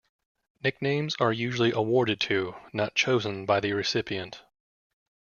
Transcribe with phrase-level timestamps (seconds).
[0.63, 4.41] Nicknames are usually awarded to, not chosen by the recipient.